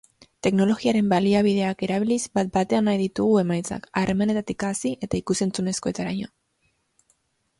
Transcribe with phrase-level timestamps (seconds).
[0.45, 6.33] Teknologiaren baliabideak erabiliz bat-batean nahi ditugu emaitzak, harremanetatik hasi eta ikus-entzunezkoetaraino.